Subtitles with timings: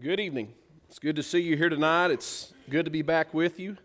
[0.00, 0.54] Good evening.
[0.88, 2.10] It's good to see you here tonight.
[2.10, 3.76] It's good to be back with you.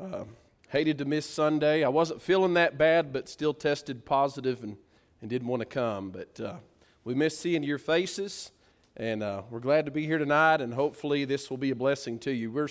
[0.00, 0.22] Uh,
[0.68, 1.82] hated to miss Sunday.
[1.82, 4.76] I wasn't feeling that bad, but still tested positive and,
[5.20, 6.10] and didn't want to come.
[6.10, 6.54] But uh,
[7.02, 8.52] we miss seeing your faces,
[8.96, 12.20] and uh, we're glad to be here tonight, and hopefully this will be a blessing
[12.20, 12.52] to you.
[12.52, 12.68] We're,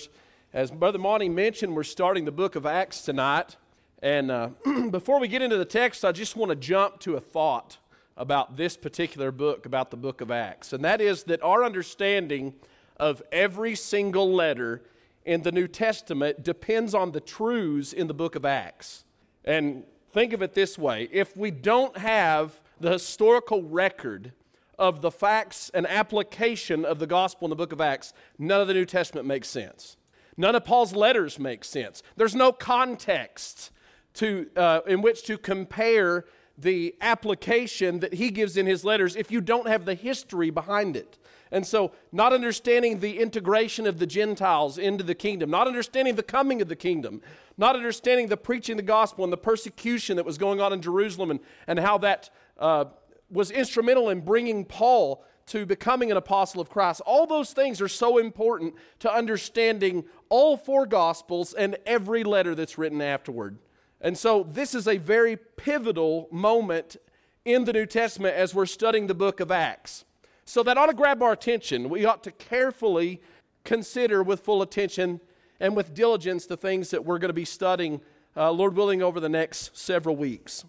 [0.54, 3.56] as Brother Monty mentioned, we're starting the book of Acts tonight.
[4.00, 4.48] And uh,
[4.90, 7.76] before we get into the text, I just want to jump to a thought
[8.16, 10.72] about this particular book, about the book of Acts.
[10.72, 12.54] And that is that our understanding
[12.96, 14.82] of every single letter
[15.24, 19.04] in the New Testament depends on the truths in the book of Acts.
[19.44, 24.32] And think of it this way if we don't have the historical record
[24.78, 28.68] of the facts and application of the gospel in the book of Acts, none of
[28.68, 29.96] the New Testament makes sense.
[30.36, 32.02] None of Paul's letters make sense.
[32.16, 33.70] There's no context
[34.14, 36.24] to, uh, in which to compare
[36.56, 40.96] the application that he gives in his letters if you don't have the history behind
[40.96, 41.18] it.
[41.50, 46.22] And so, not understanding the integration of the Gentiles into the kingdom, not understanding the
[46.22, 47.20] coming of the kingdom,
[47.56, 50.82] not understanding the preaching of the gospel and the persecution that was going on in
[50.82, 52.86] Jerusalem and, and how that uh,
[53.30, 57.02] was instrumental in bringing Paul to becoming an apostle of Christ.
[57.04, 62.78] All those things are so important to understanding all four gospels and every letter that's
[62.78, 63.58] written afterward.
[64.00, 66.96] And so, this is a very pivotal moment
[67.44, 70.04] in the New Testament as we're studying the book of Acts.
[70.44, 71.88] So that ought to grab our attention.
[71.88, 73.20] We ought to carefully
[73.64, 75.20] consider with full attention
[75.58, 78.00] and with diligence the things that we're going to be studying,
[78.36, 80.64] uh, Lord willing, over the next several weeks.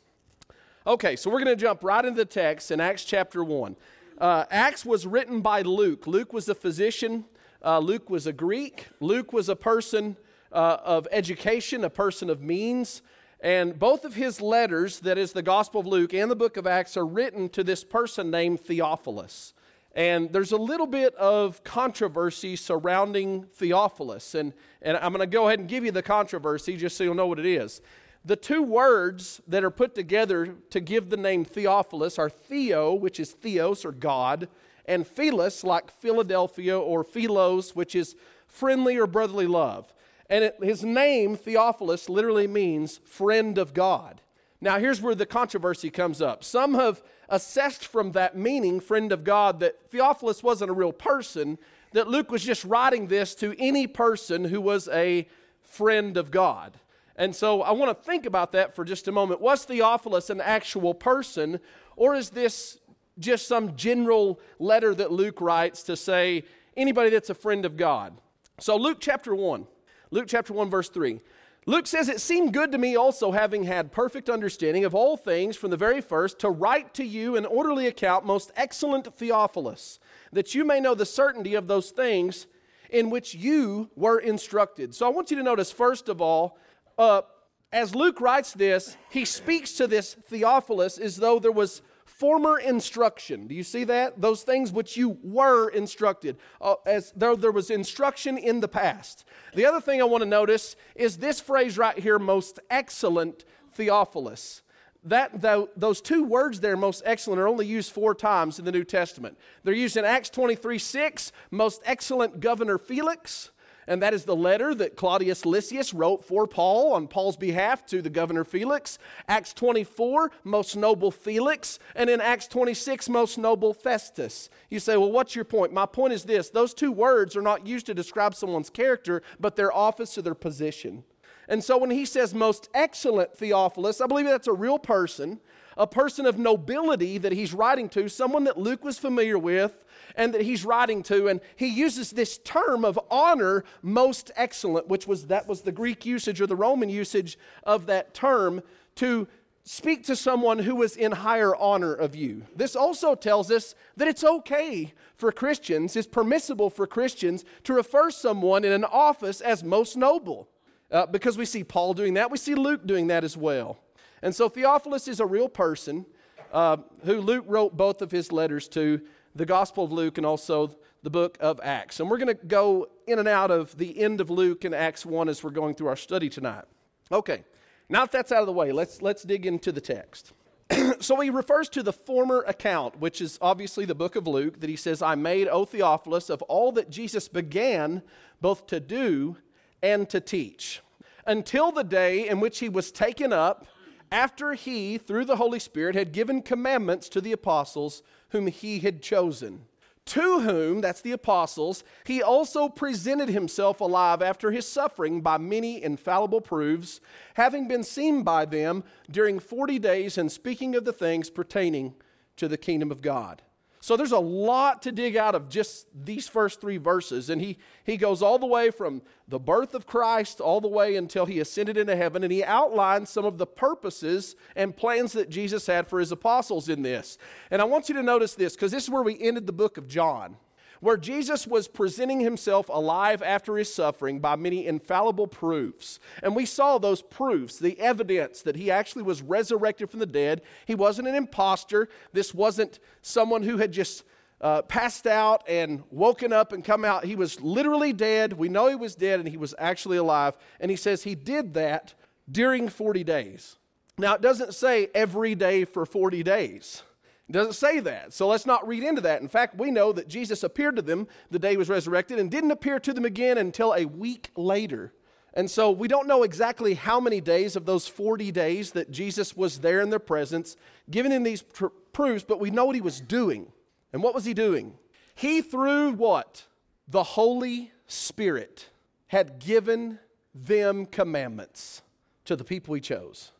[0.87, 3.75] Okay, so we're going to jump right into the text in Acts chapter 1.
[4.17, 6.07] Uh, Acts was written by Luke.
[6.07, 7.25] Luke was a physician,
[7.63, 10.15] uh, Luke was a Greek, Luke was a person
[10.51, 13.01] uh, of education, a person of means.
[13.41, 16.65] And both of his letters, that is the Gospel of Luke and the book of
[16.65, 19.53] Acts, are written to this person named Theophilus.
[19.95, 24.35] And there's a little bit of controversy surrounding Theophilus.
[24.35, 24.51] And,
[24.81, 27.27] and I'm going to go ahead and give you the controversy just so you'll know
[27.27, 27.81] what it is.
[28.25, 33.19] The two words that are put together to give the name Theophilus are Theo, which
[33.19, 34.49] is Theos or God,
[34.85, 38.15] and Philos, like Philadelphia, or Philos, which is
[38.47, 39.93] friendly or brotherly love.
[40.29, 44.21] And it, his name, Theophilus, literally means friend of God.
[44.65, 46.43] Now, here's where the controversy comes up.
[46.43, 51.59] Some have assessed from that meaning, friend of God, that Theophilus wasn't a real person,
[51.91, 55.27] that Luke was just writing this to any person who was a
[55.61, 56.79] friend of God.
[57.15, 59.39] And so I want to think about that for just a moment.
[59.39, 61.59] Was Theophilus an actual person,
[61.95, 62.79] or is this
[63.19, 66.43] just some general letter that Luke writes to say
[66.75, 68.19] anybody that's a friend of God?
[68.59, 69.67] So, Luke chapter 1,
[70.09, 71.21] Luke chapter 1, verse 3.
[71.67, 75.55] Luke says, It seemed good to me also, having had perfect understanding of all things
[75.55, 79.99] from the very first, to write to you an orderly account, most excellent Theophilus,
[80.31, 82.45] that you may know the certainty of those things
[82.91, 84.93] in which you were instructed.
[84.93, 86.59] So I want you to notice, first of all,
[86.99, 87.23] uh,
[87.71, 91.81] as Luke writes this, he speaks to this Theophilus as though there was
[92.17, 93.47] former instruction.
[93.47, 94.21] Do you see that?
[94.21, 99.25] Those things which you were instructed, uh, as though there was instruction in the past.
[99.53, 104.61] The other thing I want to notice is this phrase right here, most excellent Theophilus.
[105.03, 108.71] That, though, those two words there, most excellent, are only used four times in the
[108.71, 109.37] New Testament.
[109.63, 113.51] They're used in Acts 23 6, most excellent Governor Felix
[113.87, 118.01] and that is the letter that Claudius Lysias wrote for Paul on Paul's behalf to
[118.01, 118.97] the governor Felix.
[119.27, 124.49] Acts 24, most noble Felix, and in Acts 26, most noble Festus.
[124.69, 125.73] You say, well, what's your point?
[125.73, 129.55] My point is this those two words are not used to describe someone's character, but
[129.55, 131.03] their office or their position.
[131.47, 135.39] And so when he says most excellent Theophilus, I believe that's a real person,
[135.77, 139.85] a person of nobility that he's writing to, someone that Luke was familiar with,
[140.15, 145.07] and that he's writing to and he uses this term of honor most excellent which
[145.07, 148.61] was that was the greek usage or the roman usage of that term
[148.95, 149.27] to
[149.63, 152.43] speak to someone who was in higher honor of you.
[152.55, 158.11] This also tells us that it's okay for christians it's permissible for christians to refer
[158.11, 160.49] someone in an office as most noble.
[160.91, 163.79] Uh, because we see paul doing that we see luke doing that as well
[164.25, 166.05] and so theophilus is a real person
[166.51, 166.75] uh,
[167.05, 168.99] who luke wrote both of his letters to
[169.35, 170.73] the Gospel of Luke and also
[171.03, 171.99] the book of Acts.
[171.99, 175.05] And we're going to go in and out of the end of Luke and Acts
[175.05, 176.63] 1 as we're going through our study tonight.
[177.11, 177.43] Okay,
[177.89, 180.31] now that that's out of the way, let's, let's dig into the text.
[180.99, 184.69] so he refers to the former account, which is obviously the book of Luke, that
[184.69, 188.01] he says, I made, O Theophilus, of all that Jesus began
[188.41, 189.37] both to do
[189.83, 190.81] and to teach,
[191.27, 193.67] until the day in which he was taken up,
[194.15, 199.01] after he, through the Holy Spirit, had given commandments to the apostles whom he had
[199.01, 199.65] chosen
[200.05, 205.83] to whom, that's the apostles, he also presented himself alive after his suffering by many
[205.83, 207.01] infallible proofs,
[207.33, 211.95] having been seen by them during 40 days and speaking of the things pertaining
[212.37, 213.41] to the kingdom of God.
[213.85, 217.29] So there's a lot to dig out of just these first three verses.
[217.29, 220.95] And he, he goes all the way from the birth of Christ all the way
[220.95, 222.23] until he ascended into heaven.
[222.23, 226.67] And he outlines some of the purposes and plans that Jesus had for his apostles
[226.67, 227.19] in this.
[227.51, 229.77] And I want you to notice this because this is where we ended the book
[229.77, 230.37] of John
[230.85, 235.99] where Jesus was presenting himself alive after his suffering by many infallible proofs.
[236.21, 240.43] And we saw those proofs, the evidence that he actually was resurrected from the dead.
[240.67, 241.89] He wasn't an impostor.
[242.13, 244.03] This wasn't someone who had just
[244.39, 247.03] uh, passed out and woken up and come out.
[247.03, 248.33] He was literally dead.
[248.33, 250.37] We know he was dead and he was actually alive.
[250.59, 251.95] And he says he did that
[252.31, 253.57] during 40 days.
[253.97, 256.83] Now, it doesn't say every day for 40 days.
[257.27, 258.13] It doesn't say that.
[258.13, 259.21] So let's not read into that.
[259.21, 262.29] In fact, we know that Jesus appeared to them the day he was resurrected and
[262.29, 264.93] didn't appear to them again until a week later.
[265.33, 269.35] And so we don't know exactly how many days of those 40 days that Jesus
[269.35, 270.55] was there in their presence,
[270.89, 273.51] giving them these pr- proofs, but we know what he was doing.
[273.91, 274.77] And what was he doing?
[275.15, 276.45] He, through what?
[276.87, 278.69] The Holy Spirit,
[279.07, 279.99] had given
[280.33, 281.81] them commandments
[282.25, 283.31] to the people he chose.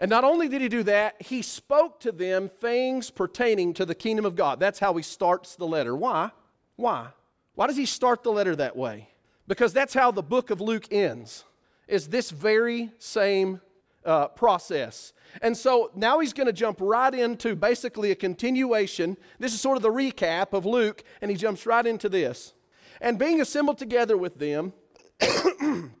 [0.00, 3.94] And not only did he do that, he spoke to them things pertaining to the
[3.94, 4.60] kingdom of God.
[4.60, 5.96] That's how he starts the letter.
[5.96, 6.30] Why?
[6.76, 7.08] Why?
[7.54, 9.08] Why does he start the letter that way?
[9.48, 11.44] Because that's how the book of Luke ends,
[11.88, 13.60] is this very same
[14.04, 15.12] uh, process.
[15.42, 19.16] And so now he's going to jump right into basically a continuation.
[19.38, 22.54] This is sort of the recap of Luke, and he jumps right into this.
[23.00, 24.72] And being assembled together with them,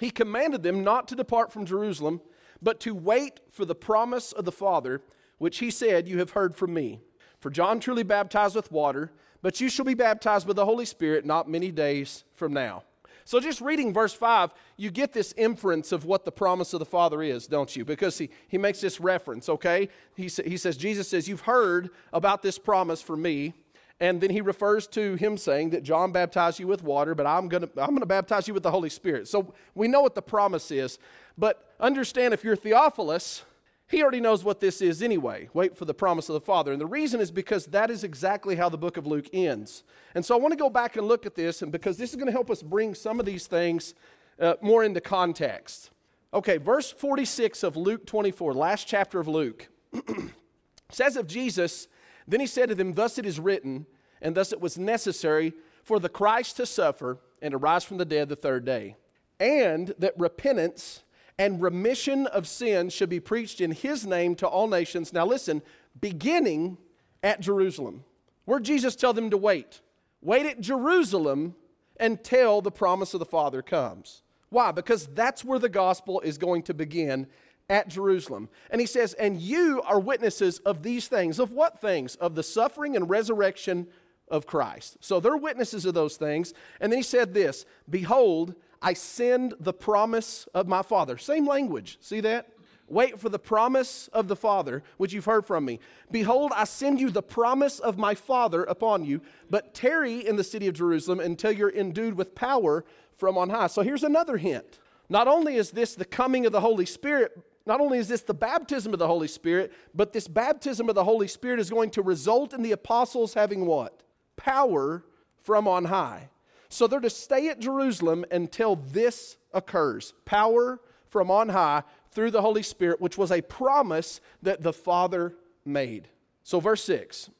[0.00, 2.20] he commanded them not to depart from Jerusalem
[2.62, 5.02] but to wait for the promise of the Father,
[5.38, 7.00] which he said, You have heard from me.
[7.38, 9.12] For John truly baptized with water,
[9.42, 12.82] but you shall be baptized with the Holy Spirit not many days from now.
[13.24, 16.86] So, just reading verse 5, you get this inference of what the promise of the
[16.86, 17.84] Father is, don't you?
[17.84, 19.88] Because he, he makes this reference, okay?
[20.14, 23.54] He, sa- he says, Jesus says, You've heard about this promise from me.
[23.98, 27.48] And then he refers to him saying that John baptized you with water, but I'm
[27.48, 29.26] going to I'm going to baptize you with the Holy Spirit.
[29.26, 30.98] So we know what the promise is.
[31.38, 33.44] But understand if you're Theophilus,
[33.88, 35.48] he already knows what this is anyway.
[35.54, 36.72] Wait for the promise of the Father.
[36.72, 39.84] And the reason is because that is exactly how the book of Luke ends.
[40.14, 42.16] And so I want to go back and look at this, and because this is
[42.16, 43.94] going to help us bring some of these things
[44.40, 45.90] uh, more into context.
[46.34, 49.68] Okay, verse 46 of Luke 24, last chapter of Luke,
[50.90, 51.86] says of Jesus,
[52.28, 53.86] Then he said to them, Thus it is written,
[54.20, 55.52] and thus it was necessary
[55.84, 58.96] for the Christ to suffer and to rise from the dead the third day,
[59.38, 61.02] and that repentance
[61.38, 65.12] and remission of sins should be preached in his name to all nations.
[65.12, 65.62] Now, listen,
[66.00, 66.78] beginning
[67.22, 68.04] at Jerusalem.
[68.44, 69.80] Where Jesus tell them to wait?
[70.22, 71.54] Wait at Jerusalem
[72.00, 74.22] until the promise of the Father comes.
[74.48, 74.70] Why?
[74.70, 77.26] Because that's where the gospel is going to begin
[77.68, 78.48] at Jerusalem.
[78.70, 81.38] And he says, And you are witnesses of these things.
[81.38, 82.16] Of what things?
[82.16, 83.86] Of the suffering and resurrection
[84.28, 84.96] of Christ.
[85.00, 86.52] So they're witnesses of those things.
[86.80, 91.18] And then he said this Behold, I send the promise of my Father.
[91.18, 91.98] Same language.
[92.00, 92.50] See that?
[92.88, 95.80] Wait for the promise of the Father, which you've heard from me.
[96.12, 99.20] Behold, I send you the promise of my Father upon you,
[99.50, 102.84] but tarry in the city of Jerusalem until you're endued with power
[103.16, 103.66] from on high.
[103.66, 104.78] So here's another hint.
[105.08, 108.34] Not only is this the coming of the Holy Spirit, not only is this the
[108.34, 112.02] baptism of the Holy Spirit, but this baptism of the Holy Spirit is going to
[112.02, 114.02] result in the apostles having what?
[114.36, 115.04] Power
[115.42, 116.30] from on high.
[116.68, 122.42] So they're to stay at Jerusalem until this occurs power from on high through the
[122.42, 126.08] Holy Spirit, which was a promise that the Father made.
[126.42, 127.30] So, verse 6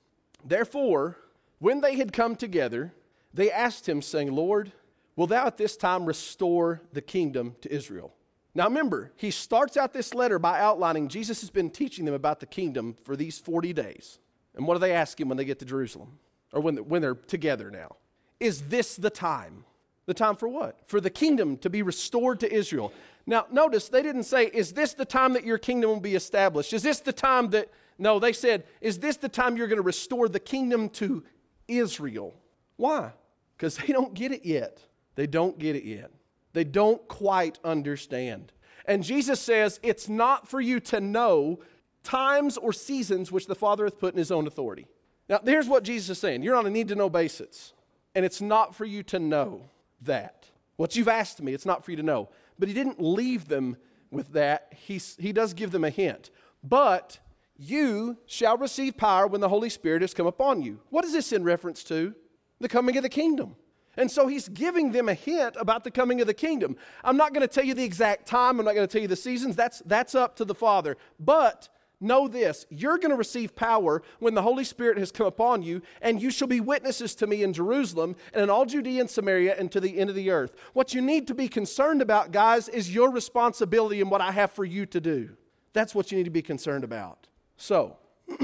[0.45, 1.17] Therefore,
[1.59, 2.93] when they had come together,
[3.33, 4.73] they asked him, saying, Lord,
[5.15, 8.15] will thou at this time restore the kingdom to Israel?
[8.57, 12.41] Now remember, he starts out this letter by outlining Jesus has been teaching them about
[12.41, 14.19] the kingdom for these 40 days.
[14.55, 16.19] And what do they ask him when they get to Jerusalem?
[16.55, 17.97] Or when, when they're together now?
[18.41, 19.67] Is this the time?
[20.07, 20.81] The time for what?
[20.87, 22.95] For the kingdom to be restored to Israel.
[23.27, 26.73] Now, notice they didn't say, Is this the time that your kingdom will be established?
[26.73, 27.71] Is this the time that.
[27.99, 31.25] No, they said, Is this the time you're going to restore the kingdom to
[31.69, 32.35] Israel?
[32.77, 33.13] Why?
[33.55, 34.81] Because they don't get it yet.
[35.15, 36.11] They don't get it yet.
[36.57, 38.51] They don't quite understand.
[38.87, 41.61] And Jesus says, It's not for you to know
[42.03, 44.87] times or seasons which the Father hath put in his own authority.
[45.29, 47.75] Now, here's what Jesus is saying you're on a need to know basis.
[48.15, 49.69] And it's not for you to know
[50.01, 50.49] that.
[50.77, 52.31] What you've asked me, it's not for you to know.
[52.59, 53.77] But he didn't leave them
[54.11, 54.73] with that.
[54.75, 56.31] He, he does give them a hint.
[56.65, 57.19] But
[57.59, 60.81] you shall receive power when the Holy Spirit has come upon you.
[60.89, 62.15] What is this in reference to?
[62.61, 63.57] The coming of the kingdom.
[63.97, 66.77] And so he's giving them a hint about the coming of the kingdom.
[67.03, 69.09] I'm not going to tell you the exact time, I'm not going to tell you
[69.09, 69.57] the seasons.
[69.57, 70.97] That's, that's up to the Father.
[71.19, 75.63] But know this you're going to receive power when the Holy Spirit has come upon
[75.63, 79.11] you, and you shall be witnesses to me in Jerusalem and in all Judea and
[79.11, 80.55] Samaria and to the end of the earth.
[80.73, 84.51] What you need to be concerned about, guys, is your responsibility and what I have
[84.51, 85.31] for you to do.
[85.73, 87.27] That's what you need to be concerned about.
[87.57, 87.97] So,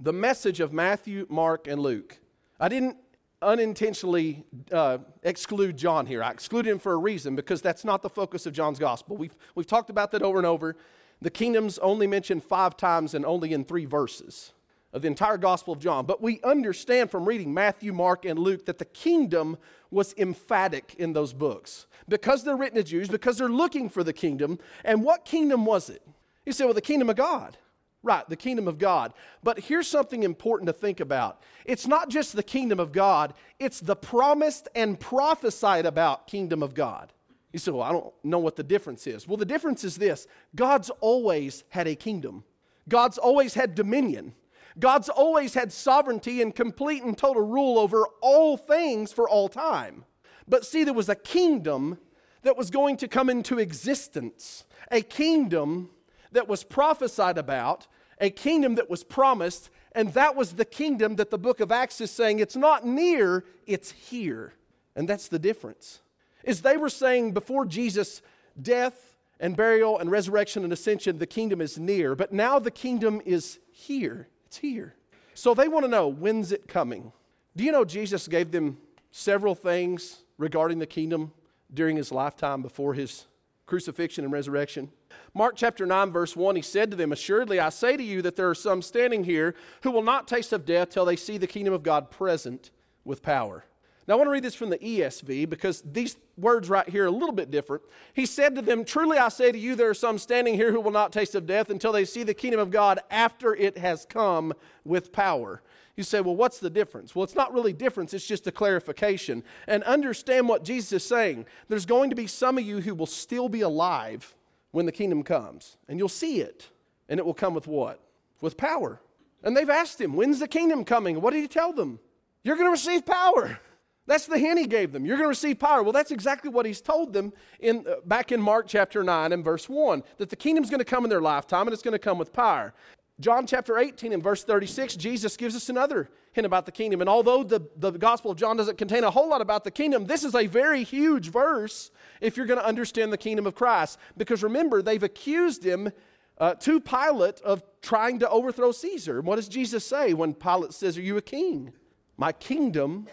[0.00, 2.18] the message of Matthew, Mark, and Luke.
[2.60, 2.96] I didn't
[3.44, 6.22] unintentionally uh, exclude John here.
[6.22, 9.16] I excluded him for a reason because that's not the focus of John's gospel.
[9.16, 10.76] We've, we've talked about that over and over.
[11.20, 14.52] The kingdom's only mentioned five times and only in three verses
[14.92, 16.06] of the entire gospel of John.
[16.06, 19.58] But we understand from reading Matthew, Mark, and Luke that the kingdom
[19.90, 24.12] was emphatic in those books because they're written to Jews, because they're looking for the
[24.12, 24.58] kingdom.
[24.84, 26.02] And what kingdom was it?
[26.46, 27.56] You say, well, the kingdom of God.
[28.04, 29.14] Right, the kingdom of God.
[29.42, 33.80] But here's something important to think about it's not just the kingdom of God, it's
[33.80, 37.12] the promised and prophesied about kingdom of God.
[37.50, 39.26] You say, well, I don't know what the difference is.
[39.26, 42.44] Well, the difference is this God's always had a kingdom,
[42.88, 44.34] God's always had dominion.
[44.76, 50.04] God's always had sovereignty and complete and total rule over all things for all time.
[50.48, 51.98] But see, there was a kingdom
[52.42, 55.90] that was going to come into existence, a kingdom
[56.34, 57.86] that was prophesied about,
[58.24, 62.00] a kingdom that was promised, and that was the kingdom that the book of Acts
[62.00, 64.54] is saying it's not near, it's here.
[64.96, 66.00] And that's the difference.
[66.42, 68.22] Is they were saying before Jesus'
[68.60, 73.20] death and burial and resurrection and ascension, the kingdom is near, but now the kingdom
[73.26, 74.28] is here.
[74.46, 74.94] It's here.
[75.34, 77.12] So they want to know when's it coming?
[77.54, 78.78] Do you know Jesus gave them
[79.10, 81.32] several things regarding the kingdom
[81.72, 83.26] during his lifetime before his
[83.66, 84.90] crucifixion and resurrection?
[85.36, 88.36] Mark chapter 9, verse 1, he said to them, Assuredly, I say to you that
[88.36, 91.48] there are some standing here who will not taste of death till they see the
[91.48, 92.70] kingdom of God present
[93.04, 93.64] with power.
[94.06, 97.08] Now, I want to read this from the ESV because these words right here are
[97.08, 97.82] a little bit different.
[98.12, 100.80] He said to them, Truly I say to you, there are some standing here who
[100.80, 104.04] will not taste of death until they see the kingdom of God after it has
[104.04, 104.52] come
[104.84, 105.62] with power.
[105.96, 107.14] You say, well, what's the difference?
[107.14, 109.42] Well, it's not really difference, it's just a clarification.
[109.66, 111.46] And understand what Jesus is saying.
[111.68, 114.34] There's going to be some of you who will still be alive
[114.74, 115.76] when the kingdom comes.
[115.88, 116.68] And you'll see it.
[117.08, 118.00] And it will come with what?
[118.40, 119.00] With power.
[119.44, 121.20] And they've asked him, When's the kingdom coming?
[121.20, 122.00] What did he tell them?
[122.42, 123.60] You're going to receive power.
[124.06, 125.06] That's the hint he gave them.
[125.06, 125.82] You're going to receive power.
[125.82, 129.42] Well, that's exactly what he's told them in, uh, back in Mark chapter 9 and
[129.42, 131.98] verse 1 that the kingdom's going to come in their lifetime and it's going to
[131.98, 132.74] come with power.
[133.20, 137.00] John chapter 18 and verse 36, Jesus gives us another hint about the kingdom.
[137.00, 140.06] And although the, the Gospel of John doesn't contain a whole lot about the kingdom,
[140.06, 143.98] this is a very huge verse if you're going to understand the kingdom of Christ.
[144.16, 145.92] Because remember, they've accused him
[146.38, 149.20] uh, to Pilate of trying to overthrow Caesar.
[149.20, 151.72] what does Jesus say when Pilate says, Are you a king?
[152.16, 153.06] My kingdom,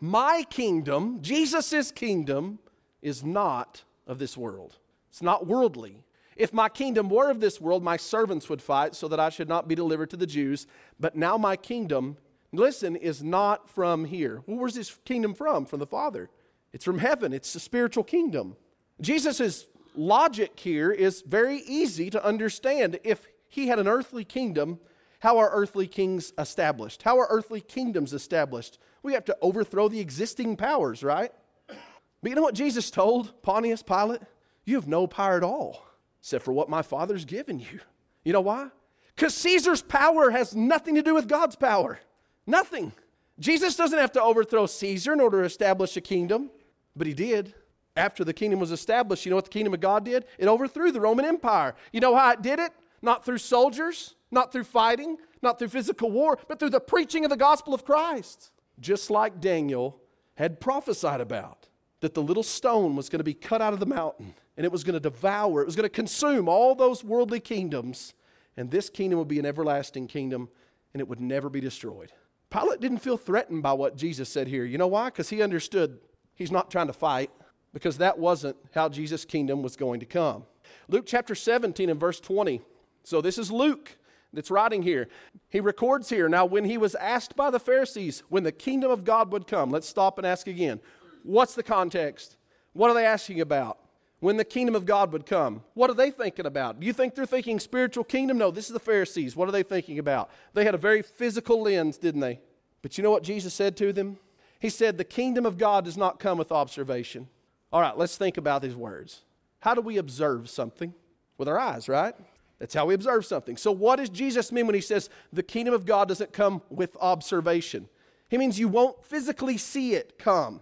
[0.00, 2.58] my kingdom, Jesus' kingdom,
[3.02, 4.78] is not of this world.
[5.10, 6.04] It's not worldly.
[6.40, 9.46] If my kingdom were of this world, my servants would fight so that I should
[9.46, 10.66] not be delivered to the Jews.
[10.98, 12.16] But now my kingdom,
[12.50, 14.42] listen, is not from here.
[14.46, 15.66] Well, where's this kingdom from?
[15.66, 16.30] From the Father.
[16.72, 18.56] It's from heaven, it's the spiritual kingdom.
[19.02, 22.98] Jesus' logic here is very easy to understand.
[23.04, 24.80] If he had an earthly kingdom,
[25.18, 27.02] how are earthly kings established?
[27.02, 28.78] How are earthly kingdoms established?
[29.02, 31.32] We have to overthrow the existing powers, right?
[31.66, 34.22] But you know what Jesus told Pontius Pilate?
[34.64, 35.89] You have no power at all
[36.20, 37.80] except for what my Father's given you.
[38.24, 38.68] You know why?
[39.16, 41.98] Because Caesar's power has nothing to do with God's power.
[42.46, 42.92] Nothing.
[43.38, 46.50] Jesus doesn't have to overthrow Caesar in order to establish a kingdom,
[46.94, 47.54] but he did.
[47.96, 50.24] After the kingdom was established, you know what the kingdom of God did?
[50.38, 51.74] It overthrew the Roman Empire.
[51.92, 52.72] You know how it did it?
[53.02, 57.30] Not through soldiers, not through fighting, not through physical war, but through the preaching of
[57.30, 58.52] the gospel of Christ.
[58.78, 60.00] Just like Daniel
[60.34, 61.59] had prophesied about,
[62.00, 64.72] that the little stone was going to be cut out of the mountain and it
[64.72, 68.14] was going to devour, it was going to consume all those worldly kingdoms,
[68.56, 70.48] and this kingdom would be an everlasting kingdom
[70.92, 72.12] and it would never be destroyed.
[72.50, 74.64] Pilate didn't feel threatened by what Jesus said here.
[74.64, 75.06] You know why?
[75.06, 75.98] Because he understood
[76.34, 77.30] he's not trying to fight,
[77.72, 80.44] because that wasn't how Jesus' kingdom was going to come.
[80.88, 82.60] Luke chapter 17 and verse 20.
[83.04, 83.96] So this is Luke
[84.32, 85.08] that's writing here.
[85.48, 86.28] He records here.
[86.28, 89.70] Now, when he was asked by the Pharisees when the kingdom of God would come,
[89.70, 90.80] let's stop and ask again.
[91.22, 92.36] What's the context?
[92.72, 93.78] What are they asking about?
[94.20, 95.62] when the kingdom of God would come.
[95.74, 96.78] What are they thinking about?
[96.78, 98.38] Do you think they're thinking spiritual kingdom?
[98.38, 99.34] No, this is the Pharisees.
[99.34, 100.30] What are they thinking about?
[100.52, 102.40] They had a very physical lens, didn't they?
[102.82, 104.18] But you know what Jesus said to them?
[104.60, 107.28] He said, The kingdom of God does not come with observation.
[107.72, 109.22] All right, let's think about these words.
[109.60, 110.94] How do we observe something?
[111.38, 112.14] With our eyes, right?
[112.58, 113.56] That's how we observe something.
[113.56, 116.94] So, what does Jesus mean when he says the kingdom of God doesn't come with
[117.00, 117.88] observation?
[118.28, 120.60] He means you won't physically see it come.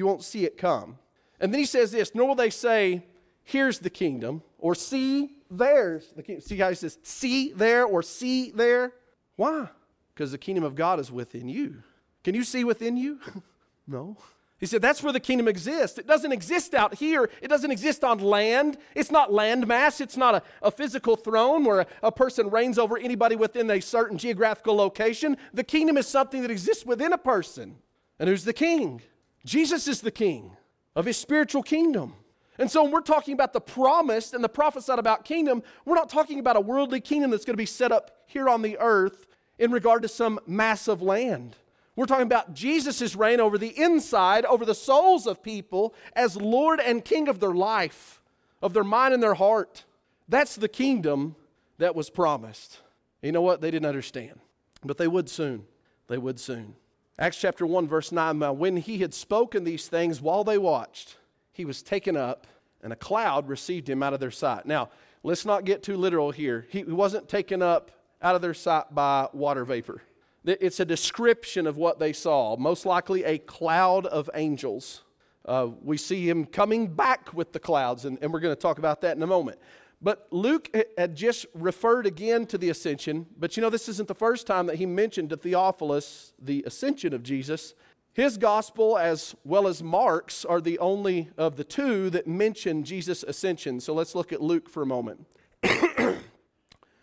[0.00, 0.96] You won't see it come.
[1.40, 3.04] And then he says this nor will they say,
[3.44, 6.40] Here's the kingdom, or see, there's the kingdom.
[6.40, 8.94] See how he says, See there, or see there?
[9.36, 9.68] Why?
[10.14, 11.82] Because the kingdom of God is within you.
[12.24, 13.20] Can you see within you?
[13.86, 14.16] no.
[14.58, 15.98] He said, That's where the kingdom exists.
[15.98, 17.28] It doesn't exist out here.
[17.42, 18.78] It doesn't exist on land.
[18.94, 20.00] It's not landmass.
[20.00, 23.80] It's not a, a physical throne where a, a person reigns over anybody within a
[23.80, 25.36] certain geographical location.
[25.52, 27.76] The kingdom is something that exists within a person.
[28.18, 29.02] And who's the king?
[29.44, 30.56] Jesus is the king
[30.94, 32.14] of his spiritual kingdom.
[32.58, 36.10] And so when we're talking about the promised and the prophesied about kingdom, we're not
[36.10, 39.26] talking about a worldly kingdom that's going to be set up here on the earth
[39.58, 41.56] in regard to some massive land.
[41.96, 46.80] We're talking about Jesus' reign over the inside, over the souls of people as Lord
[46.80, 48.22] and King of their life,
[48.62, 49.84] of their mind and their heart.
[50.28, 51.36] That's the kingdom
[51.78, 52.80] that was promised.
[53.22, 53.60] You know what?
[53.60, 54.38] They didn't understand,
[54.84, 55.64] but they would soon.
[56.08, 56.74] They would soon.
[57.20, 61.18] Acts chapter 1, verse 9 when he had spoken these things while they watched,
[61.52, 62.46] he was taken up,
[62.82, 64.64] and a cloud received him out of their sight.
[64.64, 64.88] Now,
[65.22, 66.66] let's not get too literal here.
[66.70, 67.90] He wasn't taken up
[68.22, 70.00] out of their sight by water vapor.
[70.46, 75.02] It's a description of what they saw, most likely a cloud of angels.
[75.44, 78.78] Uh, we see him coming back with the clouds, and, and we're going to talk
[78.78, 79.58] about that in a moment.
[80.02, 84.14] But Luke had just referred again to the ascension, but you know, this isn't the
[84.14, 87.74] first time that he mentioned to Theophilus the ascension of Jesus.
[88.14, 93.22] His gospel, as well as Mark's, are the only of the two that mention Jesus'
[93.22, 93.78] ascension.
[93.78, 95.26] So let's look at Luke for a moment.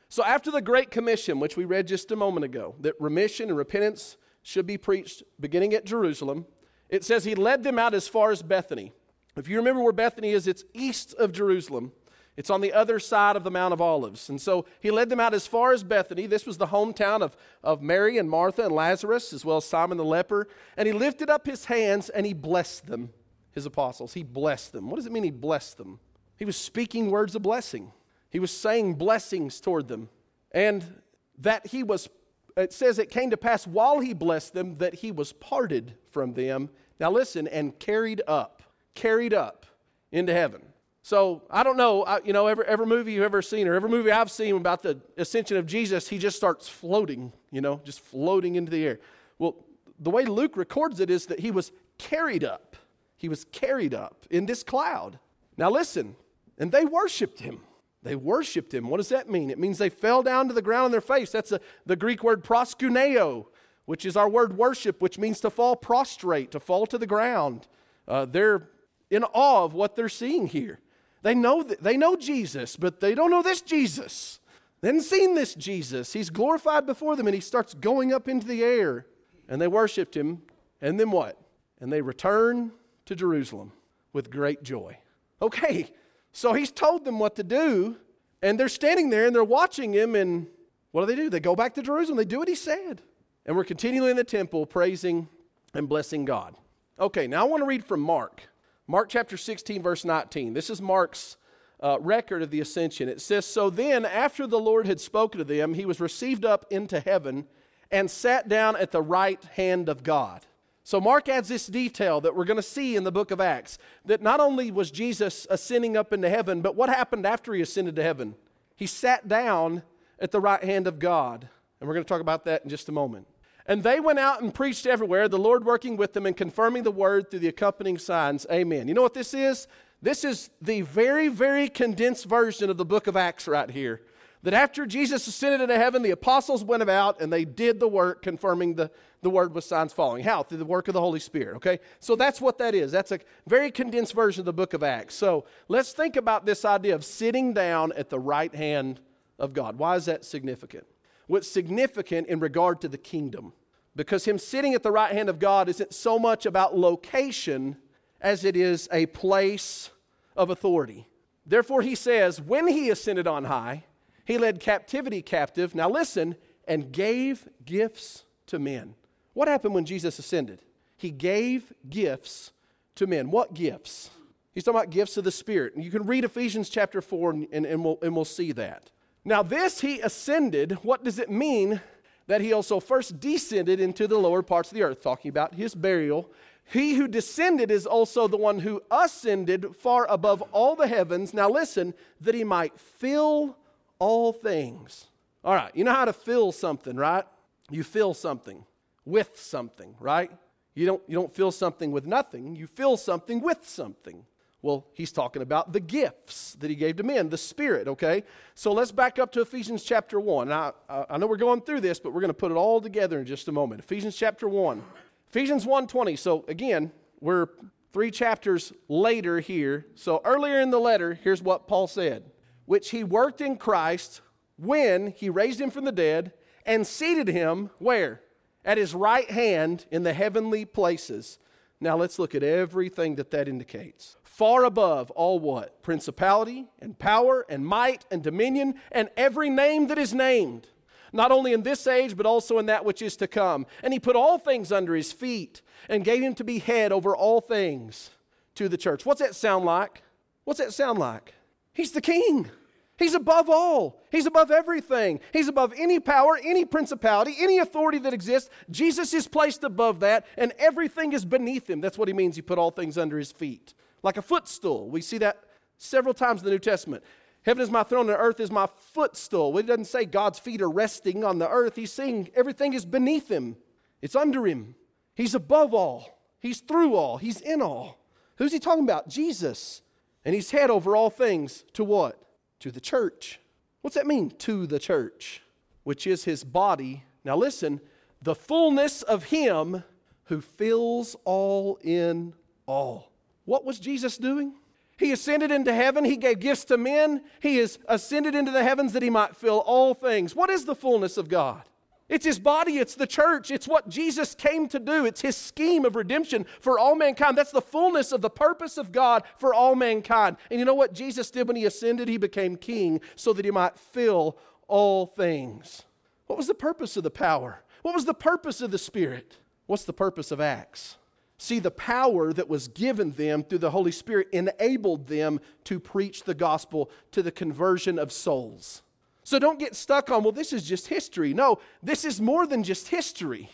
[0.10, 3.58] So, after the Great Commission, which we read just a moment ago, that remission and
[3.58, 6.46] repentance should be preached beginning at Jerusalem,
[6.88, 8.94] it says he led them out as far as Bethany.
[9.36, 11.92] If you remember where Bethany is, it's east of Jerusalem.
[12.38, 14.29] It's on the other side of the Mount of Olives.
[14.29, 16.27] And so he led them out as far as Bethany.
[16.27, 19.98] This was the hometown of, of Mary and Martha and Lazarus, as well as Simon
[19.98, 20.48] the leper.
[20.77, 23.10] And he lifted up his hands and he blessed them,
[23.51, 24.13] his apostles.
[24.13, 24.91] He blessed them.
[24.91, 26.00] What does it mean he blessed them?
[26.38, 27.91] He was speaking words of blessing.
[28.30, 30.10] He was saying blessings toward them.
[30.52, 31.02] And
[31.39, 32.08] that he was,
[32.56, 36.36] it says it came to pass while he blessed them that he was parted from
[36.36, 36.69] them.
[37.00, 38.62] Now listen, and carried up,
[38.93, 39.65] carried up
[40.12, 40.66] into heaven.
[41.08, 43.89] So I don't know, I, you know, every, every movie you've ever seen or every
[43.89, 48.02] movie I've seen about the ascension of Jesus, he just starts floating, you know, just
[48.02, 49.00] floating into the air.
[49.39, 49.56] Well,
[49.98, 52.76] the way Luke records it is that he was carried up.
[53.15, 55.17] He was carried up in this cloud.
[55.56, 56.17] Now listen,
[56.58, 57.62] and they worshiped him.
[58.04, 58.89] They worshiped him.
[58.89, 59.50] What does that mean?
[59.50, 61.32] It means they fell down to the ground on their face.
[61.32, 63.46] That's a, the Greek word proskuneo,
[63.86, 67.65] which is our word worship, which means to fall prostrate, to fall to the ground.
[68.10, 68.67] Uh, they're
[69.10, 70.82] in awe of what they're seeing here.
[71.23, 74.39] They know, th- they know Jesus, but they don't know this Jesus.
[74.82, 76.13] They hadn't seen this Jesus.
[76.13, 79.08] He's glorified before them, and he starts going up into the air.
[79.49, 80.41] And they worshiped him.
[80.82, 81.39] And then what?
[81.82, 82.71] And they return
[83.06, 83.71] to Jerusalem
[84.13, 84.97] with great joy.
[85.41, 85.91] Okay,
[86.32, 87.97] so he's told them what to do,
[88.41, 90.47] and they're standing there and they're watching him, and
[90.91, 91.30] what do they do?
[91.30, 93.01] They go back to Jerusalem, they do what he said.
[93.45, 95.30] And we're continually in the temple praising
[95.73, 96.56] and blessing God.
[96.99, 98.41] Okay, now I want to read from Mark.
[98.89, 100.54] Mark chapter 16, verse 19.
[100.54, 101.36] This is Mark's
[101.84, 103.10] uh, record of the ascension.
[103.10, 106.65] It says, So then, after the Lord had spoken to them, he was received up
[106.69, 107.47] into heaven
[107.91, 110.45] and sat down at the right hand of God.
[110.86, 113.78] So, Mark adds this detail that we're going to see in the book of Acts
[114.06, 117.97] that not only was Jesus ascending up into heaven, but what happened after he ascended
[117.97, 118.36] to heaven?
[118.78, 119.84] He sat down
[120.17, 121.50] at the right hand of God.
[121.82, 123.28] And we're going to talk about that in just a moment.
[123.67, 126.91] And they went out and preached everywhere, the Lord working with them and confirming the
[126.91, 128.45] word through the accompanying signs.
[128.51, 128.88] Amen.
[128.88, 129.67] You know what this is?
[130.01, 134.01] This is the very, very condensed version of the book of Acts right here
[134.43, 138.21] that after Jesus ascended into heaven, the apostles went about and they did the work
[138.21, 140.23] confirming the, the word with signs following.
[140.23, 140.43] How?
[140.43, 141.80] Through the work of the Holy Spirit, okay?
[141.99, 142.91] So that's what that is.
[142.91, 145.15] That's a very condensed version of the book of Acts.
[145.15, 149.01] So let's think about this idea of sitting down at the right hand
[149.39, 149.77] of God.
[149.77, 150.86] Why is that significant?
[151.28, 153.54] What's significant in regard to the kingdom?
[153.96, 157.78] Because him sitting at the right hand of God isn't so much about location
[158.22, 159.90] as it is a place
[160.36, 161.08] of authority.
[161.46, 163.86] Therefore, he says, when he ascended on high,
[164.26, 166.36] he led captivity captive, now listen,
[166.68, 168.96] and gave gifts to men.
[169.34, 170.62] What happened when Jesus ascended?
[170.98, 172.52] He gave gifts
[172.96, 173.32] to men.
[173.32, 174.10] What gifts?
[174.54, 175.76] He's talking about gifts of the Spirit.
[175.76, 178.92] And you can read Ephesians chapter 4 and, and, and, we'll, and we'll see that.
[179.28, 181.82] Now, this he ascended, what does it mean
[182.28, 185.02] that he also first descended into the lower parts of the earth?
[185.02, 186.32] Talking about his burial.
[186.63, 191.34] He who descended is also the one who ascended far above all the heavens.
[191.34, 193.58] Now, listen, that he might fill
[194.00, 195.08] all things.
[195.44, 197.26] All right, you know how to fill something, right?
[197.70, 198.63] You fill something
[199.04, 200.32] with something, right?
[200.74, 204.26] You don't, you don't fill something with nothing, you fill something with something.
[204.62, 208.24] Well, he's talking about the gifts that he gave to men, the Spirit, okay?
[208.56, 210.50] So let's back up to Ephesians chapter 1.
[210.50, 213.20] Now, I know we're going through this, but we're going to put it all together
[213.20, 213.82] in just a moment.
[213.82, 214.84] Ephesians chapter 1.
[215.30, 216.17] Ephesians 1.20.
[216.17, 216.91] So again,
[217.22, 217.48] we're
[217.93, 219.86] three chapters later here.
[219.96, 222.32] So earlier in the letter, here's what Paul said.
[222.65, 224.22] Which he worked in Christ
[224.58, 226.34] when he raised him from the dead
[226.65, 228.22] and seated him where?
[228.65, 231.39] At his right hand in the heavenly places.
[231.80, 234.16] Now let's look at everything that that indicates.
[234.38, 235.82] Far above all what?
[235.82, 240.67] Principality and power and might and dominion and every name that is named,
[241.12, 243.65] not only in this age, but also in that which is to come.
[243.82, 247.15] And he put all things under his feet and gave him to be head over
[247.15, 248.12] all things
[248.54, 249.08] to the church.
[249.08, 250.04] What's that sound like?
[250.43, 251.34] What's that sound like?
[251.73, 252.52] He's the king.
[253.00, 254.00] He's above all.
[254.12, 255.19] He's above everything.
[255.34, 258.52] He's above any power, any principality, any authority that exists.
[258.69, 261.82] Jesus is placed above that, and everything is beneath him.
[261.82, 262.36] That's what he means.
[262.36, 263.73] He put all things under his feet,
[264.04, 264.90] like a footstool.
[264.90, 265.40] We see that
[265.78, 267.04] several times in the New Testament.
[267.44, 269.58] Heaven is my throne, and earth is my footstool.
[269.58, 271.76] It doesn't say God's feet are resting on the earth.
[271.76, 273.58] He's saying everything is beneath him,
[274.02, 274.76] it's under him.
[275.16, 277.98] He's above all, he's through all, he's in all.
[278.38, 279.10] Who's he talking about?
[279.10, 279.82] Jesus.
[280.24, 282.22] And he's head over all things to what?
[282.60, 283.40] to the church.
[283.82, 285.42] What's that mean, to the church?
[285.84, 287.04] Which is his body.
[287.24, 287.82] Now listen,
[288.22, 289.84] the fullness of him
[290.26, 292.34] who fills all in
[292.66, 293.12] all.
[293.48, 294.56] What was Jesus doing?
[295.00, 296.04] He ascended into heaven.
[296.04, 297.22] He gave gifts to men.
[297.40, 300.36] He is ascended into the heavens that he might fill all things.
[300.36, 301.64] What is the fullness of God?
[302.10, 305.06] It's his body, it's the church, it's what Jesus came to do.
[305.06, 307.38] It's his scheme of redemption for all mankind.
[307.38, 310.36] That's the fullness of the purpose of God for all mankind.
[310.52, 312.10] And you know what Jesus did when he ascended?
[312.10, 315.84] He became king so that he might fill all things.
[316.26, 317.64] What was the purpose of the power?
[317.82, 319.38] What was the purpose of the Spirit?
[319.68, 320.98] What's the purpose of Acts?
[321.38, 326.23] See, the power that was given them through the Holy Spirit enabled them to preach
[326.23, 328.82] the gospel to the conversion of souls.
[329.23, 331.34] So don't get stuck on, well, this is just history.
[331.34, 333.52] No, this is more than just history.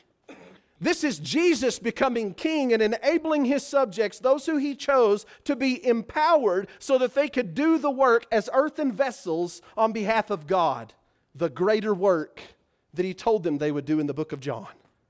[0.80, 5.86] This is Jesus becoming king and enabling his subjects, those who he chose, to be
[5.86, 10.93] empowered so that they could do the work as earthen vessels on behalf of God.
[11.36, 12.41] The greater work
[12.93, 14.67] that he told them they would do in the book of John.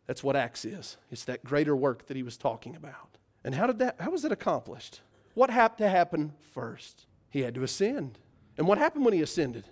[0.07, 0.97] That's what Acts is.
[1.11, 3.17] It's that greater work that he was talking about.
[3.43, 5.01] And how did that how was it accomplished?
[5.33, 7.05] What had to happen first?
[7.29, 8.19] He had to ascend.
[8.57, 9.65] And what happened when he ascended?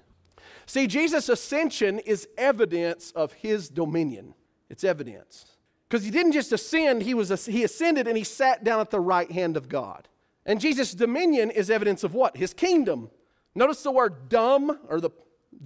[0.65, 4.33] See, Jesus' ascension is evidence of his dominion.
[4.69, 5.45] It's evidence.
[5.87, 8.99] Because he didn't just ascend, he, was, he ascended and he sat down at the
[8.99, 10.07] right hand of God.
[10.45, 12.37] And Jesus' dominion is evidence of what?
[12.37, 13.11] His kingdom.
[13.53, 15.11] Notice the word dumb or the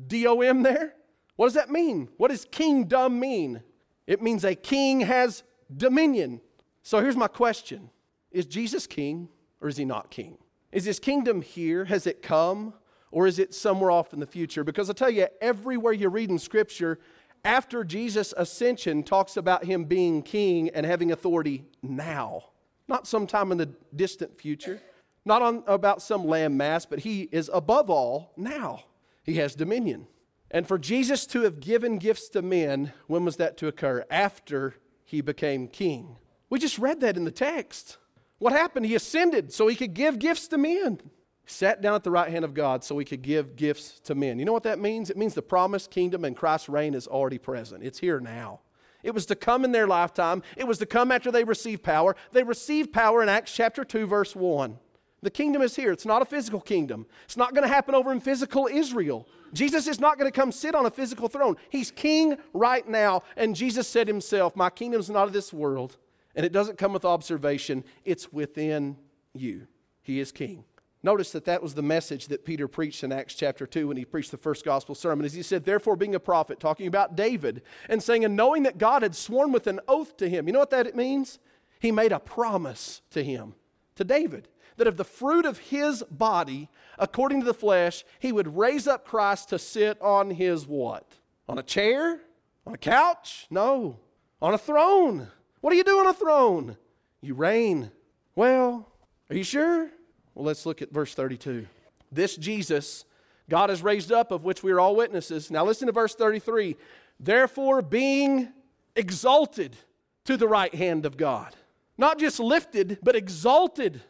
[0.07, 0.95] D O M there.
[1.35, 2.09] What does that mean?
[2.17, 3.61] What does kingdom mean?
[4.07, 5.43] It means a king has
[5.75, 6.41] dominion.
[6.83, 7.89] So here's my question
[8.31, 9.29] Is Jesus king
[9.61, 10.37] or is he not king?
[10.71, 11.85] Is his kingdom here?
[11.85, 12.73] Has it come?
[13.15, 14.65] or is it somewhere off in the future?
[14.65, 16.99] Because I tell you, everywhere you read in Scripture,
[17.45, 22.43] after Jesus' ascension talks about him being king and having authority now,
[22.89, 24.81] not sometime in the distant future,
[25.23, 28.83] not on, about some land mass, but he is above all now.
[29.23, 30.07] He has dominion.
[30.55, 34.05] And for Jesus to have given gifts to men, when was that to occur?
[34.09, 36.15] After he became king.
[36.49, 37.97] We just read that in the text.
[38.37, 38.85] What happened?
[38.85, 41.01] He ascended so he could give gifts to men
[41.45, 44.39] sat down at the right hand of God so he could give gifts to men.
[44.39, 45.09] You know what that means?
[45.09, 47.83] It means the promised kingdom and Christ's reign is already present.
[47.83, 48.61] It's here now.
[49.03, 50.41] It was to come in their lifetime.
[50.57, 52.15] It was to come after they received power.
[52.31, 54.79] They received power in Acts chapter 2 verse 1.
[55.25, 55.91] The kingdom is here.
[55.91, 57.07] It's not a physical kingdom.
[57.23, 59.27] It's not going to happen over in physical Israel.
[59.53, 61.55] Jesus is not going to come sit on a physical throne.
[61.71, 63.23] He's king right now.
[63.35, 65.97] And Jesus said himself, My kingdom is not of this world,
[66.35, 67.83] and it doesn't come with observation.
[68.03, 68.97] It's within
[69.33, 69.65] you.
[70.03, 70.63] He is king.
[71.01, 74.05] Notice that that was the message that Peter preached in Acts chapter 2 when he
[74.05, 75.25] preached the first gospel sermon.
[75.25, 78.77] As he said, Therefore, being a prophet, talking about David, and saying, And knowing that
[78.77, 80.45] God had sworn with an oath to him.
[80.45, 81.39] You know what that means?
[81.79, 83.55] He made a promise to him,
[83.95, 88.57] to David, that of the fruit of his body, according to the flesh, he would
[88.57, 91.05] raise up Christ to sit on his what?
[91.47, 92.21] On a chair?
[92.65, 93.47] On a couch?
[93.49, 93.99] No.
[94.41, 95.27] On a throne.
[95.61, 96.77] What do you do on a throne?
[97.21, 97.91] You reign.
[98.35, 98.91] Well,
[99.29, 99.89] are you sure?
[100.33, 101.67] Well, let's look at verse 32.
[102.11, 103.05] This Jesus
[103.49, 105.51] God has raised up, of which we are all witnesses.
[105.51, 106.75] Now listen to verse 33.
[107.19, 108.49] Therefore, being
[108.95, 109.77] exalted
[110.25, 111.55] to the right hand of God,
[111.97, 114.01] not just lifted, but exalted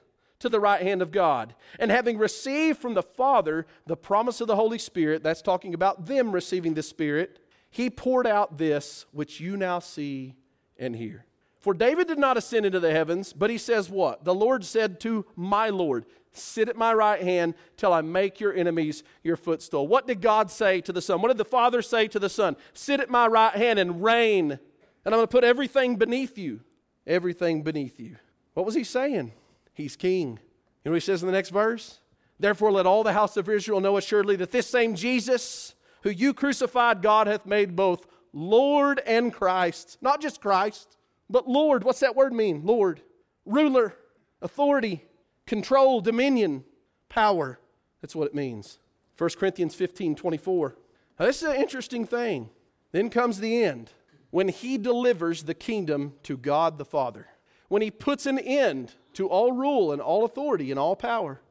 [0.45, 1.55] to the right hand of God.
[1.79, 6.05] And having received from the Father the promise of the Holy Spirit, that's talking about
[6.05, 7.39] them receiving the Spirit,
[7.71, 10.36] he poured out this which you now see
[10.77, 11.25] and hear.
[11.60, 14.23] For David did not ascend into the heavens, but he says what?
[14.23, 18.53] The Lord said to my Lord, Sit at my right hand till I make your
[18.53, 19.88] enemies your footstool.
[19.88, 21.21] What did God say to the Son?
[21.21, 22.55] What did the Father say to the Son?
[22.73, 24.60] Sit at my right hand and reign, and
[25.05, 26.60] I'm going to put everything beneath you.
[27.08, 28.17] Everything beneath you.
[28.53, 29.31] What was he saying?
[29.75, 30.29] He's king.
[30.29, 31.99] You know what he says in the next verse?
[32.39, 36.33] Therefore, let all the house of Israel know assuredly that this same Jesus, who you
[36.33, 39.97] crucified, God hath made both Lord and Christ.
[40.01, 40.97] Not just Christ,
[41.29, 41.83] but Lord.
[41.83, 42.65] What's that word mean?
[42.65, 43.01] Lord.
[43.45, 43.95] Ruler,
[44.41, 45.05] authority,
[45.45, 46.63] control, dominion,
[47.09, 47.59] power.
[48.01, 48.79] That's what it means.
[49.17, 50.75] 1 Corinthians 15 24.
[51.19, 52.49] Now, this is an interesting thing.
[52.91, 53.91] Then comes the end
[54.31, 57.27] when he delivers the kingdom to God the Father,
[57.67, 61.41] when he puts an end to all rule and all authority and all power.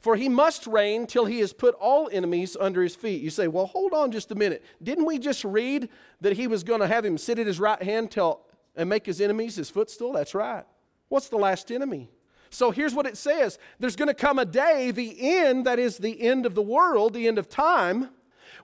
[0.00, 3.22] For he must reign till he has put all enemies under his feet.
[3.22, 4.62] You say, well, hold on just a minute.
[4.82, 5.88] Didn't we just read
[6.20, 8.40] that he was going to have him sit at his right hand till,
[8.76, 10.12] and make his enemies his footstool?
[10.12, 10.64] That's right.
[11.08, 12.10] What's the last enemy?
[12.50, 15.96] So here's what it says There's going to come a day, the end, that is
[15.96, 18.10] the end of the world, the end of time,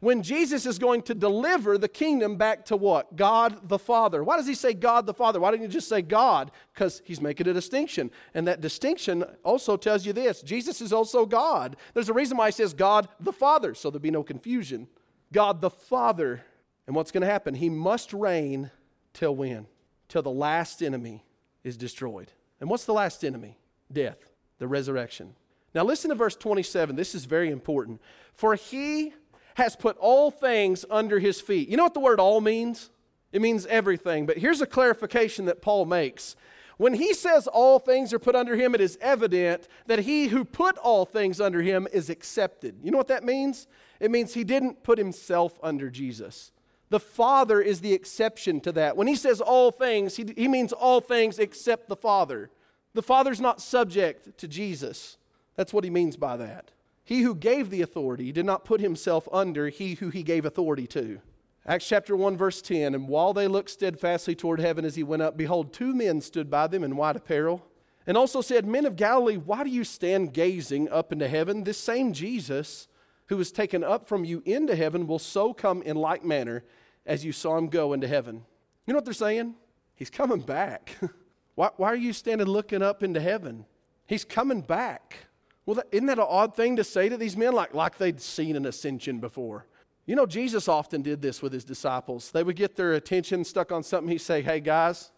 [0.00, 3.16] when Jesus is going to deliver the kingdom back to what?
[3.16, 4.24] God the Father.
[4.24, 5.38] Why does he say God the Father?
[5.38, 6.50] Why didn't he just say God?
[6.72, 8.10] Because he's making a distinction.
[8.32, 11.76] And that distinction also tells you this Jesus is also God.
[11.92, 14.88] There's a reason why he says God the Father, so there'll be no confusion.
[15.32, 16.44] God the Father.
[16.86, 17.54] And what's going to happen?
[17.54, 18.70] He must reign
[19.12, 19.66] till when?
[20.08, 21.24] Till the last enemy
[21.62, 22.32] is destroyed.
[22.58, 23.58] And what's the last enemy?
[23.92, 25.34] Death, the resurrection.
[25.74, 26.96] Now listen to verse 27.
[26.96, 28.00] This is very important.
[28.32, 29.12] For he
[29.54, 31.68] has put all things under his feet.
[31.68, 32.90] You know what the word all means?
[33.32, 34.26] It means everything.
[34.26, 36.36] But here's a clarification that Paul makes.
[36.76, 40.44] When he says all things are put under him, it is evident that he who
[40.44, 42.76] put all things under him is accepted.
[42.82, 43.66] You know what that means?
[44.00, 46.52] It means he didn't put himself under Jesus.
[46.88, 48.96] The Father is the exception to that.
[48.96, 52.50] When he says all things, he, he means all things except the Father.
[52.94, 55.18] The Father's not subject to Jesus.
[55.56, 56.70] That's what he means by that.
[57.10, 60.86] He who gave the authority did not put himself under he who he gave authority
[60.86, 61.20] to.
[61.66, 65.20] Acts chapter 1, verse 10 And while they looked steadfastly toward heaven as he went
[65.20, 67.66] up, behold, two men stood by them in white apparel,
[68.06, 71.64] and also said, Men of Galilee, why do you stand gazing up into heaven?
[71.64, 72.86] This same Jesus
[73.26, 76.62] who was taken up from you into heaven will so come in like manner
[77.04, 78.44] as you saw him go into heaven.
[78.86, 79.56] You know what they're saying?
[79.96, 80.96] He's coming back.
[81.56, 83.66] why, why are you standing looking up into heaven?
[84.06, 85.26] He's coming back.
[85.66, 87.52] Well, isn't that an odd thing to say to these men?
[87.52, 89.66] Like, like they'd seen an ascension before.
[90.06, 92.30] You know, Jesus often did this with his disciples.
[92.30, 94.10] They would get their attention stuck on something.
[94.10, 95.10] He'd say, Hey, guys,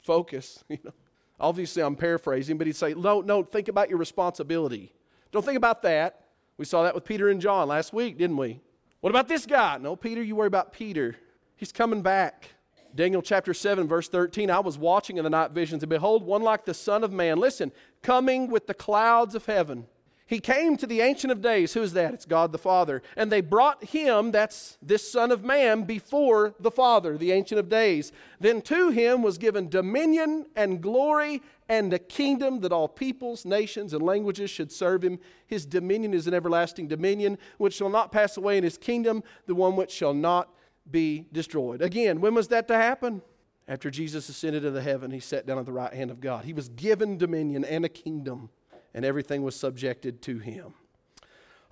[0.00, 0.62] focus.
[0.70, 0.92] You know,
[1.40, 4.92] obviously, I'm paraphrasing, but he'd say, No, no, think about your responsibility.
[5.32, 6.26] Don't think about that.
[6.58, 8.60] We saw that with Peter and John last week, didn't we?
[9.00, 9.78] What about this guy?
[9.78, 11.16] No, Peter, you worry about Peter.
[11.56, 12.50] He's coming back.
[12.96, 14.50] Daniel chapter 7, verse 13.
[14.50, 17.38] I was watching in the night visions, and behold, one like the Son of Man,
[17.38, 17.70] listen,
[18.02, 19.86] coming with the clouds of heaven.
[20.28, 21.74] He came to the Ancient of Days.
[21.74, 22.12] Who is that?
[22.12, 23.00] It's God the Father.
[23.16, 27.68] And they brought him, that's this Son of Man, before the Father, the Ancient of
[27.68, 28.10] Days.
[28.40, 33.92] Then to him was given dominion and glory and a kingdom that all peoples, nations,
[33.92, 35.20] and languages should serve him.
[35.46, 39.54] His dominion is an everlasting dominion which shall not pass away, in his kingdom the
[39.54, 40.48] one which shall not
[40.90, 41.82] be destroyed.
[41.82, 43.22] Again, when was that to happen?
[43.68, 46.44] After Jesus ascended into the heaven, he sat down at the right hand of God.
[46.44, 48.50] He was given dominion and a kingdom
[48.96, 50.74] and everything was subjected to him.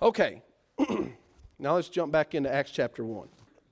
[0.01, 0.43] Okay,
[1.59, 3.27] now let's jump back into Acts chapter 1.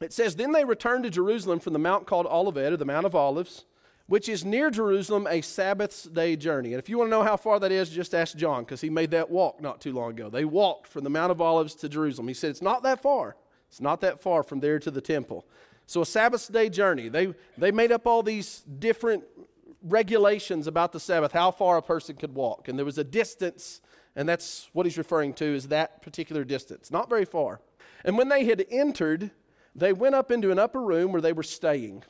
[0.00, 3.06] it says, Then they returned to Jerusalem from the mount called Olivet, or the Mount
[3.06, 3.64] of Olives,
[4.06, 6.74] which is near Jerusalem, a Sabbath's day journey.
[6.74, 8.90] And if you want to know how far that is, just ask John, because he
[8.90, 10.28] made that walk not too long ago.
[10.28, 12.28] They walked from the Mount of Olives to Jerusalem.
[12.28, 13.36] He said, It's not that far.
[13.68, 15.46] It's not that far from there to the temple.
[15.86, 17.08] So, a Sabbath day journey.
[17.08, 19.24] They, they made up all these different
[19.82, 22.68] regulations about the Sabbath, how far a person could walk.
[22.68, 23.80] And there was a distance,
[24.16, 27.60] and that's what he's referring to is that particular distance, not very far.
[28.04, 29.30] And when they had entered,
[29.74, 32.04] they went up into an upper room where they were staying.